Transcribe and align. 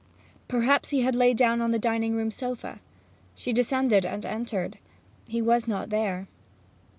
Perhaps 0.47 0.89
he 0.89 1.01
had 1.01 1.13
lain 1.13 1.35
down 1.35 1.61
on 1.61 1.69
the 1.69 1.77
dining 1.77 2.15
room 2.15 2.31
sofa. 2.31 2.79
She 3.35 3.53
descended 3.53 4.03
and 4.03 4.25
entered; 4.25 4.79
he 5.27 5.43
was 5.43 5.67
not 5.67 5.91
there. 5.91 6.27